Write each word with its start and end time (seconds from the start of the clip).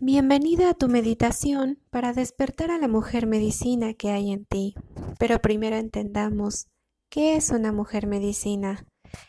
Bienvenida 0.00 0.70
a 0.70 0.74
tu 0.74 0.86
meditación 0.86 1.80
para 1.90 2.12
despertar 2.12 2.70
a 2.70 2.78
la 2.78 2.86
mujer 2.86 3.26
medicina 3.26 3.94
que 3.94 4.12
hay 4.12 4.30
en 4.30 4.44
ti. 4.44 4.76
Pero 5.18 5.40
primero 5.40 5.74
entendamos, 5.74 6.68
¿qué 7.08 7.34
es 7.34 7.50
una 7.50 7.72
mujer 7.72 8.06
medicina? 8.06 8.86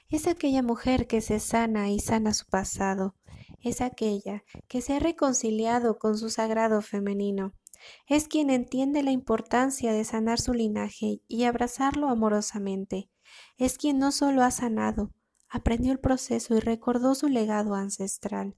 Es 0.10 0.28
aquella 0.28 0.62
mujer 0.62 1.08
que 1.08 1.22
se 1.22 1.40
sana 1.40 1.90
y 1.90 2.00
sana 2.00 2.36
su 2.36 2.46
pasado. 2.46 3.16
Es 3.64 3.82
aquella 3.82 4.44
que 4.68 4.82
se 4.82 4.94
ha 4.94 5.00
reconciliado 5.00 5.98
con 5.98 6.20
su 6.20 6.30
sagrado 6.30 6.84
femenino. 6.84 7.56
Es 8.08 8.28
quien 8.28 8.52
entiende 8.52 9.02
la 9.02 9.10
importancia 9.10 9.92
de 9.92 10.04
sanar 10.04 10.40
su 10.40 10.54
linaje 10.54 11.24
y 11.28 11.46
abrazarlo 11.46 12.10
amorosamente. 12.10 13.10
Es 13.58 13.80
quien 13.80 13.98
no 13.98 14.12
solo 14.12 14.44
ha 14.44 14.52
sanado, 14.52 15.16
aprendió 15.50 15.92
el 15.92 16.00
proceso 16.00 16.56
y 16.56 16.60
recordó 16.60 17.16
su 17.16 17.28
legado 17.28 17.74
ancestral 17.74 18.56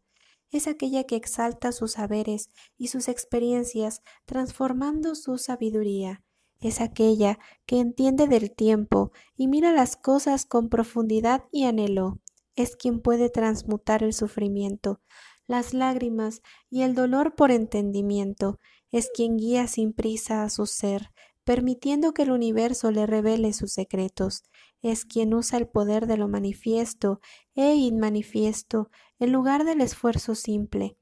es 0.52 0.68
aquella 0.68 1.05
que 1.05 1.15
exalta 1.15 1.71
sus 1.71 1.93
saberes 1.93 2.49
y 2.78 2.87
sus 2.87 3.07
experiencias, 3.07 4.01
transformando 4.25 5.15
su 5.15 5.37
sabiduría. 5.37 6.24
Es 6.60 6.79
aquella 6.79 7.39
que 7.65 7.79
entiende 7.79 8.27
del 8.27 8.54
tiempo 8.54 9.11
y 9.36 9.47
mira 9.47 9.71
las 9.71 9.96
cosas 9.96 10.46
con 10.46 10.69
profundidad 10.69 11.46
y 11.51 11.64
anhelo. 11.64 12.19
Es 12.55 12.75
quien 12.75 13.00
puede 13.00 13.29
transmutar 13.29 14.04
el 14.04 14.14
sufrimiento, 14.14 15.01
las 15.47 15.74
lágrimas 15.74 16.41
y 16.69 16.83
el 16.83 16.93
dolor 16.93 17.33
por 17.36 17.49
entendimiento. 17.49 18.60
Es 18.91 19.10
quien 19.10 19.38
guía 19.38 19.68
sin 19.68 19.93
prisa 19.93 20.43
a 20.43 20.49
su 20.49 20.68
ser, 20.68 21.11
permitiendo 21.43 22.13
que 22.13 22.23
el 22.23 22.31
universo 22.31 22.91
le 22.91 23.05
revele 23.05 23.54
sus 23.54 23.73
secretos. 23.73 24.43
Es 24.82 25.05
quien 25.05 25.33
usa 25.33 25.57
el 25.57 25.68
poder 25.68 26.07
de 26.07 26.18
lo 26.18 26.27
manifiesto 26.27 27.19
e 27.55 27.75
inmanifiesto 27.75 28.89
en 29.19 29.32
lugar 29.32 29.65
del 29.65 29.82
esfuerzo 29.82 30.35
simple. 30.35 30.97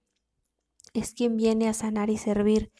Es 0.94 1.14
quien 1.14 1.38
viene 1.38 1.70
a 1.70 1.74
sanar 1.74 2.10
y 2.10 2.18
servir, 2.18 2.72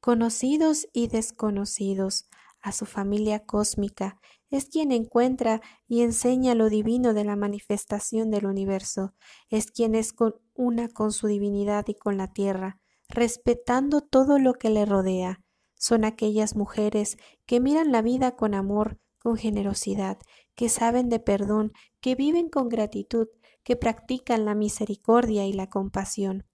conocidos 0.00 0.86
y 0.92 1.08
desconocidos, 1.08 2.28
a 2.60 2.72
su 2.72 2.86
familia 2.86 3.44
cósmica. 3.44 4.18
Es 4.50 4.66
quien 4.66 4.90
encuentra 4.90 5.60
y 5.86 6.02
enseña 6.02 6.54
lo 6.54 6.68
divino 6.68 7.14
de 7.14 7.24
la 7.24 7.36
manifestación 7.36 8.30
del 8.30 8.46
universo. 8.46 9.14
Es 9.48 9.70
quien 9.70 9.94
es 9.94 10.14
una 10.54 10.88
con 10.88 11.12
su 11.12 11.28
divinidad 11.28 11.86
y 11.86 11.94
con 11.94 12.16
la 12.16 12.32
tierra, 12.32 12.80
respetando 13.08 14.00
todo 14.00 14.38
lo 14.38 14.54
que 14.54 14.70
le 14.70 14.86
rodea 14.86 15.40
son 15.78 16.04
aquellas 16.04 16.56
mujeres 16.56 17.16
que 17.46 17.60
miran 17.60 17.92
la 17.92 18.02
vida 18.02 18.36
con 18.36 18.54
amor, 18.54 18.98
con 19.18 19.36
generosidad, 19.36 20.18
que 20.54 20.68
saben 20.68 21.08
de 21.08 21.20
perdón, 21.20 21.72
que 22.00 22.14
viven 22.14 22.48
con 22.48 22.68
gratitud, 22.68 23.28
que 23.62 23.76
practican 23.76 24.44
la 24.44 24.54
misericordia 24.54 25.46
y 25.46 25.52
la 25.52 25.68
compasión. 25.70 26.44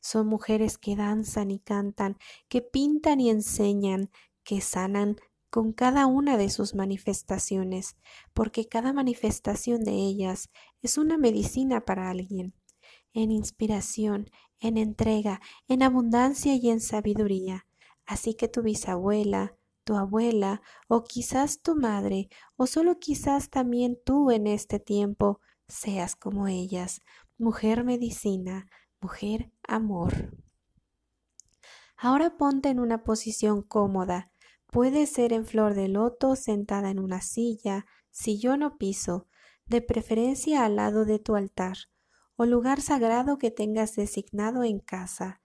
Son 0.00 0.26
mujeres 0.26 0.78
que 0.78 0.96
danzan 0.96 1.50
y 1.50 1.58
cantan, 1.58 2.16
que 2.48 2.62
pintan 2.62 3.20
y 3.20 3.30
enseñan, 3.30 4.10
que 4.42 4.60
sanan 4.60 5.16
con 5.50 5.72
cada 5.72 6.06
una 6.06 6.36
de 6.36 6.48
sus 6.48 6.74
manifestaciones, 6.74 7.96
porque 8.32 8.68
cada 8.68 8.92
manifestación 8.92 9.82
de 9.82 9.92
ellas 9.92 10.48
es 10.80 10.96
una 10.96 11.18
medicina 11.18 11.84
para 11.84 12.08
alguien, 12.08 12.54
en 13.12 13.32
inspiración, 13.32 14.30
en 14.60 14.76
entrega, 14.76 15.40
en 15.66 15.82
abundancia 15.82 16.54
y 16.54 16.70
en 16.70 16.80
sabiduría. 16.80 17.66
Así 18.10 18.34
que 18.34 18.48
tu 18.48 18.62
bisabuela, 18.62 19.56
tu 19.84 19.94
abuela 19.94 20.62
o 20.88 21.04
quizás 21.04 21.62
tu 21.62 21.76
madre 21.76 22.28
o 22.56 22.66
solo 22.66 22.98
quizás 22.98 23.50
también 23.50 24.00
tú 24.04 24.32
en 24.32 24.48
este 24.48 24.80
tiempo 24.80 25.38
seas 25.68 26.16
como 26.16 26.48
ellas, 26.48 27.02
mujer 27.38 27.84
medicina, 27.84 28.66
mujer 29.00 29.52
amor. 29.62 30.36
Ahora 31.96 32.36
ponte 32.36 32.68
en 32.70 32.80
una 32.80 33.04
posición 33.04 33.62
cómoda. 33.62 34.32
Puede 34.66 35.06
ser 35.06 35.32
en 35.32 35.46
flor 35.46 35.74
de 35.74 35.86
loto, 35.86 36.34
sentada 36.34 36.90
en 36.90 36.98
una 36.98 37.20
silla, 37.20 37.86
sillón 38.10 38.64
o 38.64 38.76
piso, 38.76 39.28
de 39.66 39.82
preferencia 39.82 40.64
al 40.64 40.74
lado 40.74 41.04
de 41.04 41.20
tu 41.20 41.36
altar, 41.36 41.76
o 42.34 42.44
lugar 42.44 42.80
sagrado 42.80 43.38
que 43.38 43.52
tengas 43.52 43.94
designado 43.94 44.64
en 44.64 44.80
casa. 44.80 45.40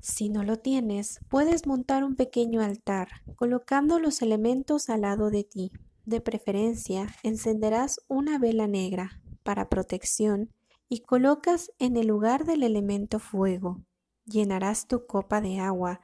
Si 0.00 0.30
no 0.30 0.42
lo 0.44 0.58
tienes, 0.58 1.20
puedes 1.28 1.66
montar 1.66 2.04
un 2.04 2.16
pequeño 2.16 2.62
altar, 2.62 3.08
colocando 3.36 3.98
los 3.98 4.22
elementos 4.22 4.88
al 4.88 5.02
lado 5.02 5.30
de 5.30 5.44
ti. 5.44 5.72
De 6.06 6.22
preferencia, 6.22 7.14
encenderás 7.22 8.00
una 8.08 8.38
vela 8.38 8.66
negra 8.66 9.20
para 9.42 9.68
protección 9.68 10.50
y 10.88 11.00
colocas 11.00 11.70
en 11.78 11.96
el 11.96 12.06
lugar 12.06 12.46
del 12.46 12.62
elemento 12.62 13.18
fuego. 13.18 13.84
Llenarás 14.24 14.86
tu 14.86 15.06
copa 15.06 15.42
de 15.42 15.58
agua. 15.58 16.00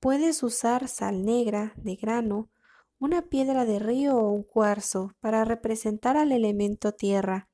Puedes 0.00 0.42
usar 0.42 0.88
sal 0.88 1.24
negra 1.24 1.74
de 1.76 1.96
grano, 1.96 2.50
una 2.98 3.28
piedra 3.28 3.66
de 3.66 3.78
río 3.78 4.16
o 4.16 4.30
un 4.30 4.42
cuarzo 4.42 5.14
para 5.20 5.44
representar 5.44 6.16
al 6.16 6.32
elemento 6.32 6.92
tierra, 6.92 7.50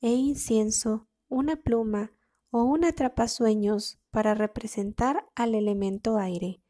e 0.00 0.10
incienso, 0.10 1.06
una 1.28 1.56
pluma 1.56 2.12
o 2.50 2.62
un 2.62 2.84
atrapasueños 2.84 3.98
para 4.10 4.34
representar 4.34 5.26
al 5.34 5.54
elemento 5.54 6.18
aire. 6.18 6.62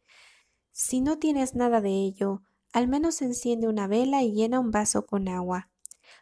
Si 0.72 1.00
no 1.00 1.18
tienes 1.18 1.54
nada 1.54 1.80
de 1.80 1.90
ello, 1.90 2.42
al 2.72 2.88
menos 2.88 3.22
enciende 3.22 3.68
una 3.68 3.86
vela 3.86 4.22
y 4.22 4.32
llena 4.32 4.60
un 4.60 4.70
vaso 4.70 5.06
con 5.06 5.28
agua. 5.28 5.70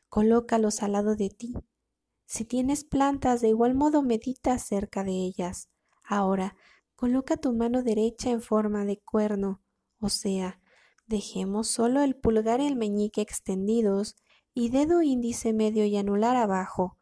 Colócalos 0.08 0.82
al 0.82 0.92
lado 0.92 1.16
de 1.16 1.30
ti. 1.30 1.54
Si 2.24 2.44
tienes 2.44 2.84
plantas, 2.84 3.40
de 3.40 3.48
igual 3.48 3.74
modo 3.74 4.02
medita 4.02 4.58
cerca 4.58 5.04
de 5.04 5.12
ellas. 5.12 5.68
Ahora, 6.04 6.56
coloca 6.94 7.36
tu 7.36 7.52
mano 7.52 7.82
derecha 7.82 8.30
en 8.30 8.40
forma 8.40 8.84
de 8.84 8.98
cuerno, 8.98 9.60
o 9.98 10.08
sea, 10.08 10.60
dejemos 11.06 11.68
solo 11.68 12.02
el 12.02 12.16
pulgar 12.16 12.60
y 12.60 12.66
el 12.66 12.76
meñique 12.76 13.20
extendidos 13.20 14.16
y 14.54 14.70
dedo 14.70 15.02
índice 15.02 15.52
medio 15.52 15.84
y 15.84 15.96
anular 15.96 16.36
abajo. 16.36 16.98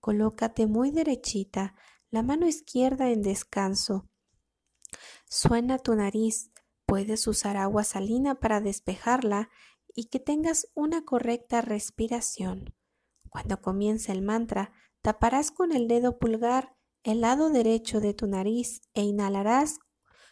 Colócate 0.00 0.66
muy 0.66 0.90
derechita, 0.90 1.74
la 2.10 2.22
mano 2.22 2.46
izquierda 2.46 3.10
en 3.10 3.22
descanso. 3.22 4.08
Suena 5.28 5.78
tu 5.78 5.94
nariz, 5.94 6.50
puedes 6.86 7.26
usar 7.26 7.56
agua 7.56 7.84
salina 7.84 8.36
para 8.36 8.60
despejarla 8.60 9.50
y 9.94 10.04
que 10.04 10.20
tengas 10.20 10.68
una 10.74 11.04
correcta 11.04 11.60
respiración. 11.60 12.74
Cuando 13.28 13.60
comience 13.60 14.12
el 14.12 14.22
mantra, 14.22 14.72
taparás 15.02 15.50
con 15.50 15.72
el 15.72 15.86
dedo 15.88 16.18
pulgar 16.18 16.76
el 17.02 17.20
lado 17.20 17.50
derecho 17.50 18.00
de 18.00 18.14
tu 18.14 18.26
nariz 18.26 18.80
e 18.94 19.02
inhalarás 19.02 19.78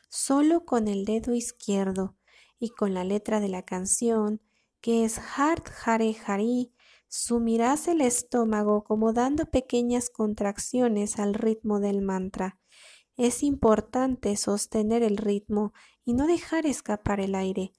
solo 0.08 0.64
con 0.64 0.88
el 0.88 1.04
dedo 1.04 1.34
izquierdo 1.34 2.16
y 2.58 2.70
con 2.70 2.94
la 2.94 3.04
letra 3.04 3.40
de 3.40 3.48
la 3.48 3.64
canción, 3.64 4.40
que 4.80 5.04
es 5.04 5.18
Hart 5.18 5.68
Hare 5.84 6.16
Hari, 6.26 6.72
Sumirás 7.08 7.88
el 7.88 8.00
estómago 8.00 8.84
como 8.84 9.12
dando 9.12 9.46
pequeñas 9.46 10.10
contracciones 10.10 11.18
al 11.18 11.34
ritmo 11.34 11.80
del 11.80 12.02
mantra. 12.02 12.58
Es 13.16 13.42
importante 13.42 14.36
sostener 14.36 15.02
el 15.02 15.16
ritmo 15.16 15.72
y 16.04 16.14
no 16.14 16.26
dejar 16.26 16.66
escapar 16.66 17.20
el 17.20 17.34
aire. 17.34 17.72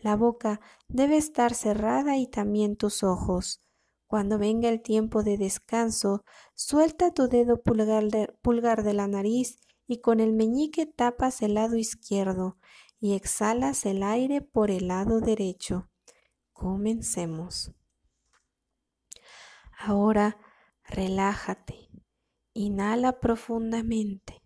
La 0.00 0.16
boca 0.16 0.60
debe 0.88 1.16
estar 1.16 1.54
cerrada 1.54 2.18
y 2.18 2.26
también 2.26 2.76
tus 2.76 3.02
ojos. 3.02 3.62
Cuando 4.06 4.38
venga 4.38 4.68
el 4.68 4.82
tiempo 4.82 5.22
de 5.22 5.38
descanso, 5.38 6.24
suelta 6.54 7.12
tu 7.12 7.26
dedo 7.28 7.62
pulgar 7.62 8.10
de, 8.10 8.28
pulgar 8.42 8.82
de 8.82 8.92
la 8.92 9.08
nariz 9.08 9.56
y 9.86 10.00
con 10.00 10.20
el 10.20 10.32
meñique 10.32 10.86
tapas 10.86 11.42
el 11.42 11.54
lado 11.54 11.76
izquierdo 11.76 12.58
y 13.00 13.14
exhalas 13.14 13.86
el 13.86 14.02
aire 14.02 14.42
por 14.42 14.70
el 14.70 14.88
lado 14.88 15.20
derecho. 15.20 15.88
Comencemos. 16.52 17.72
Ahora 19.78 20.38
relájate. 20.84 21.90
Inhala 22.54 23.18
profundamente. 23.20 24.42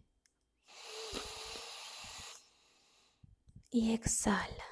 Y 3.70 3.92
exhala. 3.92 4.64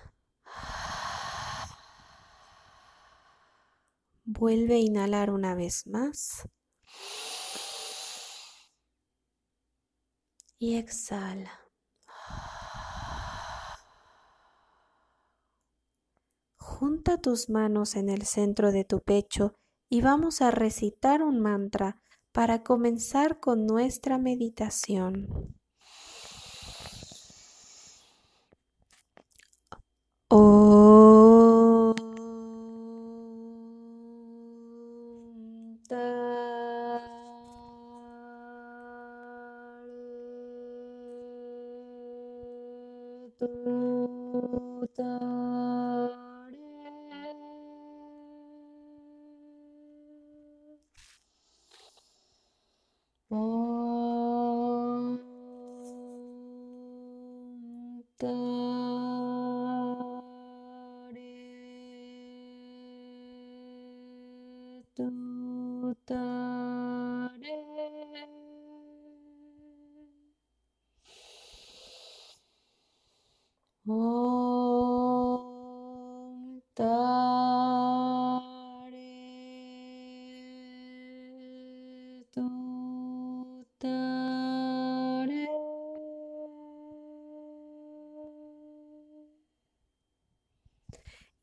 Vuelve 4.24 4.74
a 4.74 4.78
inhalar 4.78 5.30
una 5.30 5.54
vez 5.54 5.86
más. 5.86 6.48
Y 10.58 10.76
exhala. 10.76 11.60
Junta 16.56 17.18
tus 17.18 17.48
manos 17.48 17.94
en 17.94 18.08
el 18.08 18.26
centro 18.26 18.72
de 18.72 18.84
tu 18.84 19.00
pecho 19.00 19.54
y 19.88 20.00
vamos 20.00 20.42
a 20.42 20.50
recitar 20.50 21.22
un 21.22 21.40
mantra 21.40 21.96
para 22.32 22.62
comenzar 22.62 23.40
con 23.40 23.66
nuestra 23.66 24.18
meditación. 24.18 25.55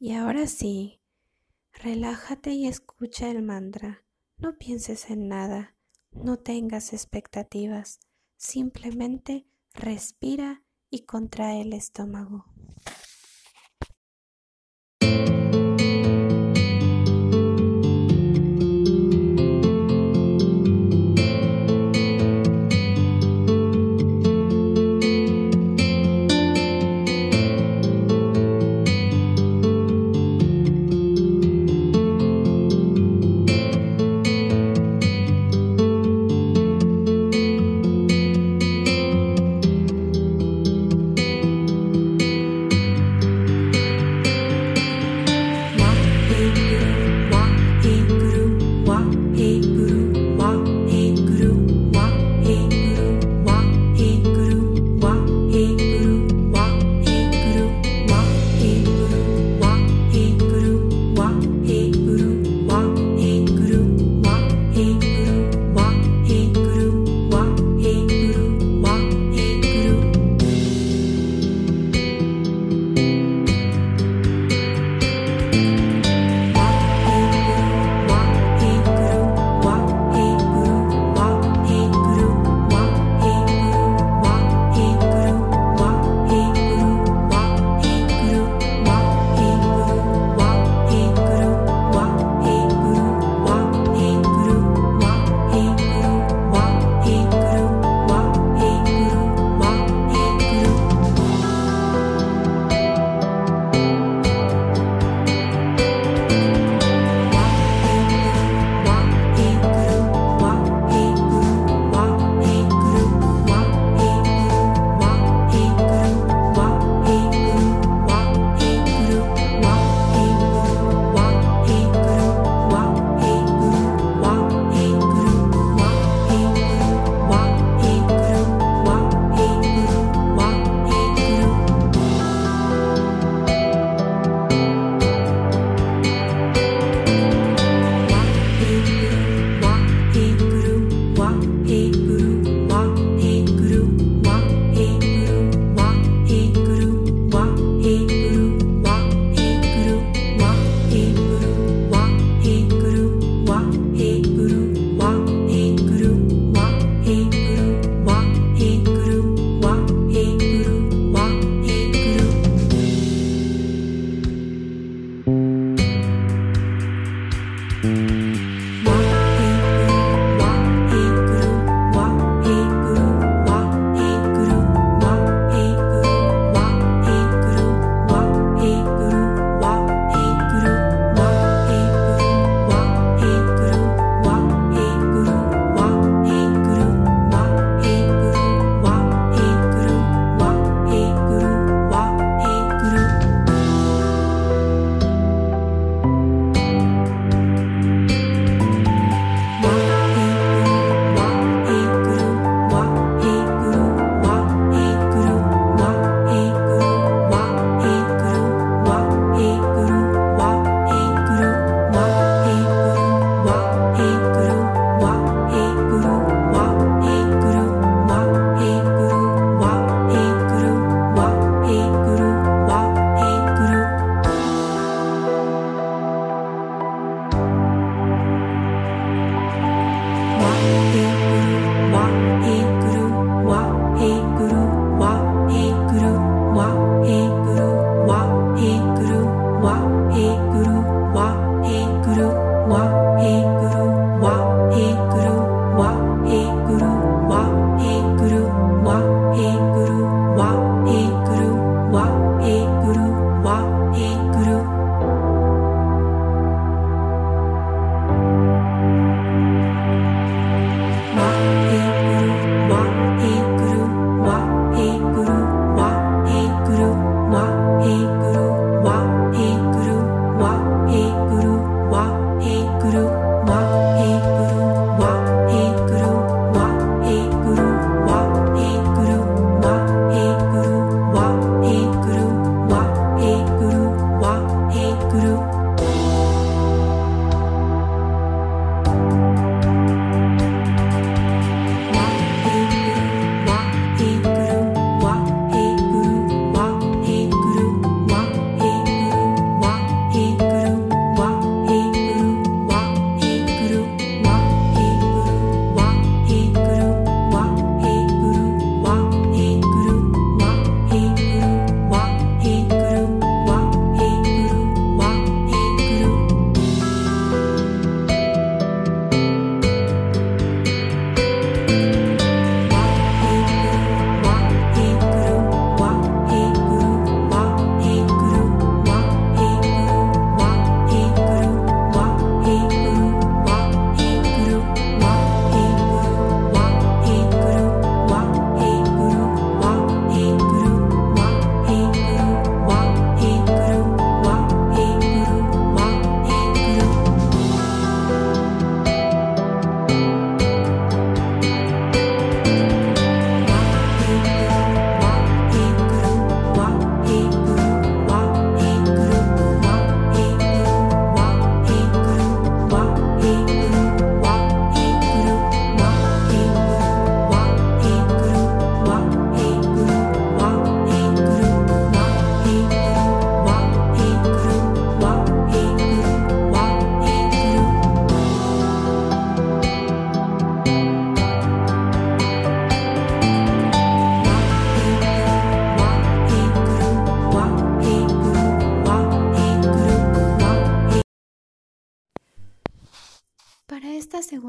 Y 0.06 0.12
ahora 0.12 0.48
sí, 0.48 1.00
relájate 1.72 2.52
y 2.52 2.68
escucha 2.68 3.32
el 3.32 3.42
mantra. 3.42 4.04
No 4.36 4.58
pienses 4.58 5.10
en 5.10 5.30
nada, 5.30 5.78
no 6.12 6.36
tengas 6.36 6.92
expectativas, 6.92 8.02
simplemente 8.36 9.48
respira 9.74 10.62
y 10.90 11.04
contrae 11.06 11.62
el 11.62 11.72
estómago. 11.72 12.53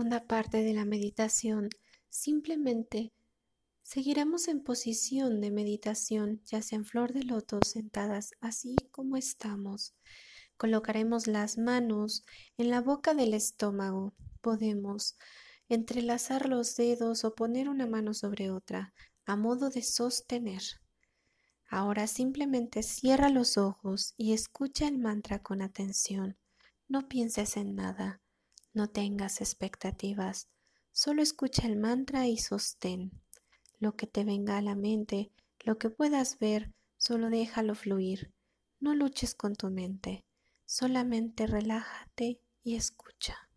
Segunda 0.04 0.26
parte 0.26 0.62
de 0.62 0.74
la 0.74 0.84
meditación 0.84 1.70
simplemente 2.10 3.14
seguiremos 3.82 4.48
en 4.48 4.62
posición 4.62 5.40
de 5.40 5.50
meditación, 5.50 6.42
ya 6.44 6.60
sea 6.60 6.76
en 6.76 6.84
flor 6.84 7.14
de 7.14 7.22
loto 7.22 7.58
sentadas 7.64 8.32
así 8.42 8.76
como 8.90 9.16
estamos. 9.16 9.94
Colocaremos 10.58 11.26
las 11.26 11.56
manos 11.56 12.26
en 12.58 12.68
la 12.68 12.82
boca 12.82 13.14
del 13.14 13.32
estómago. 13.32 14.12
Podemos 14.42 15.16
entrelazar 15.70 16.50
los 16.50 16.76
dedos 16.76 17.24
o 17.24 17.34
poner 17.34 17.70
una 17.70 17.86
mano 17.86 18.12
sobre 18.12 18.50
otra 18.50 18.92
a 19.24 19.36
modo 19.36 19.70
de 19.70 19.80
sostener. 19.80 20.60
Ahora 21.66 22.08
simplemente 22.08 22.82
cierra 22.82 23.30
los 23.30 23.56
ojos 23.56 24.12
y 24.18 24.34
escucha 24.34 24.86
el 24.86 24.98
mantra 24.98 25.42
con 25.42 25.62
atención. 25.62 26.36
No 26.88 27.08
pienses 27.08 27.56
en 27.56 27.74
nada, 27.74 28.20
no 28.74 28.88
tengas 28.88 29.40
expectativas, 29.40 30.48
solo 30.92 31.22
escucha 31.22 31.66
el 31.66 31.76
mantra 31.76 32.26
y 32.26 32.36
sostén. 32.36 33.12
Lo 33.78 33.96
que 33.96 34.06
te 34.06 34.24
venga 34.24 34.58
a 34.58 34.62
la 34.62 34.74
mente, 34.74 35.32
lo 35.60 35.78
que 35.78 35.90
puedas 35.90 36.38
ver, 36.38 36.72
solo 36.96 37.30
déjalo 37.30 37.74
fluir. 37.74 38.32
No 38.80 38.94
luches 38.94 39.34
con 39.34 39.54
tu 39.54 39.70
mente, 39.70 40.24
solamente 40.66 41.46
relájate 41.46 42.40
y 42.62 42.76
escucha. 42.76 43.48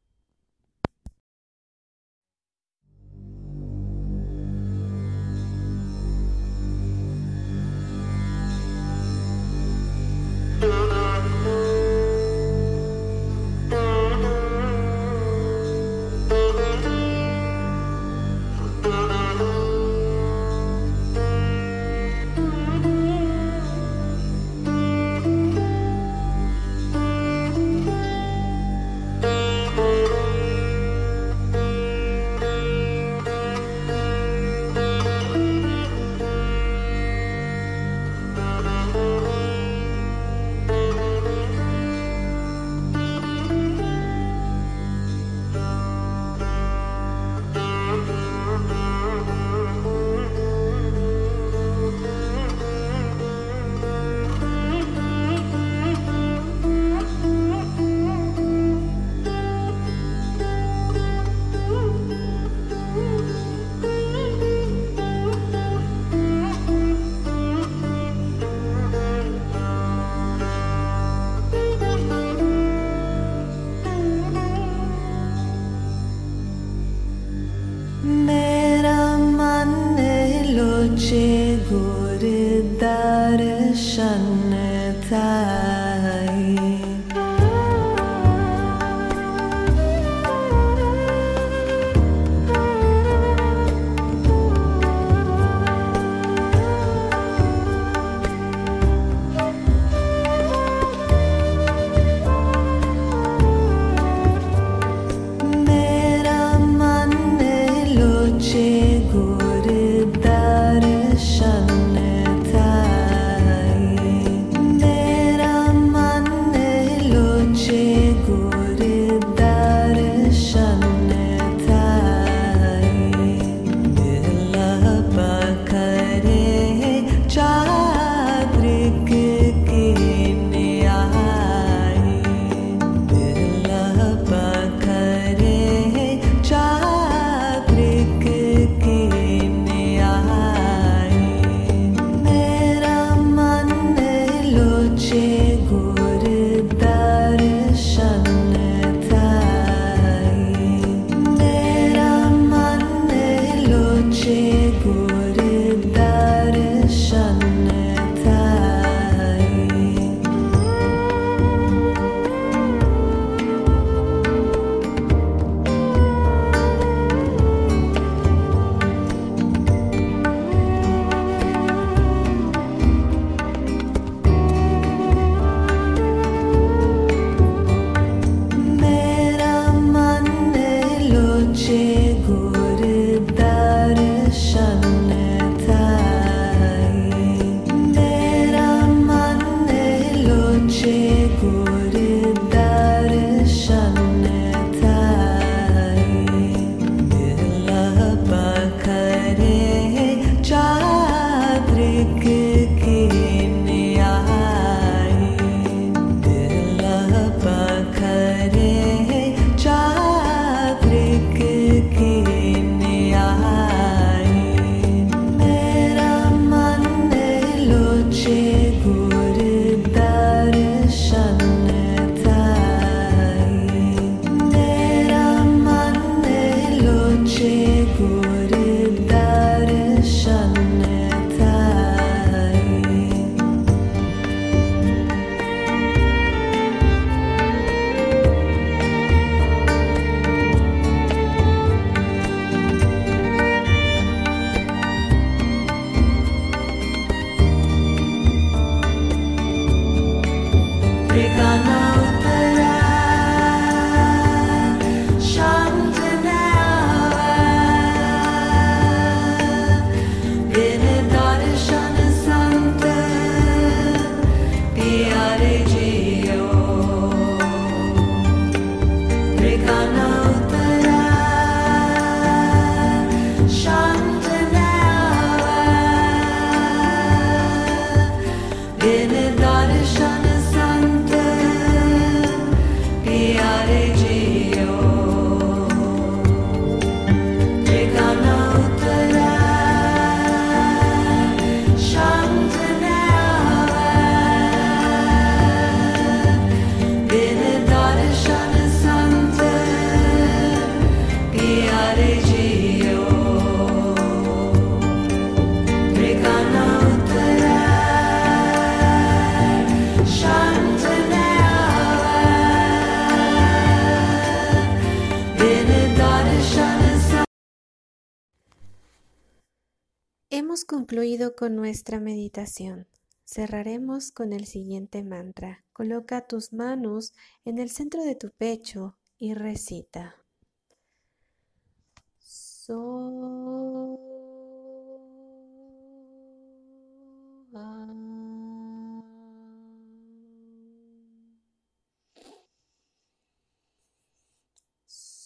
Concluido 320.67 321.35
con 321.35 321.55
nuestra 321.55 321.99
meditación. 322.01 322.87
Cerraremos 323.25 324.11
con 324.11 324.33
el 324.33 324.45
siguiente 324.45 325.01
mantra. 325.01 325.63
Coloca 325.71 326.27
tus 326.27 326.51
manos 326.53 327.13
en 327.45 327.57
el 327.57 327.69
centro 327.69 328.03
de 328.03 328.15
tu 328.15 328.31
pecho 328.31 328.97
y 329.17 329.33
recita. 329.33 330.17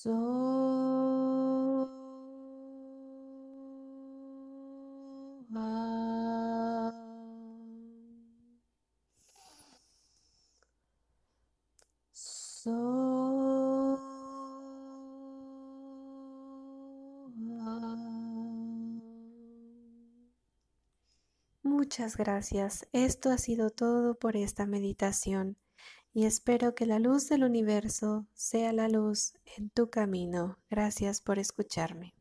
So 0.03 0.40
Muchas 21.91 22.15
gracias. 22.15 22.87
Esto 22.93 23.31
ha 23.31 23.37
sido 23.37 23.69
todo 23.69 24.15
por 24.15 24.37
esta 24.37 24.65
meditación 24.65 25.57
y 26.13 26.23
espero 26.25 26.73
que 26.73 26.85
la 26.85 26.99
luz 26.99 27.27
del 27.27 27.43
universo 27.43 28.27
sea 28.33 28.71
la 28.71 28.87
luz 28.87 29.33
en 29.57 29.69
tu 29.71 29.89
camino. 29.89 30.57
Gracias 30.69 31.19
por 31.19 31.37
escucharme. 31.37 32.13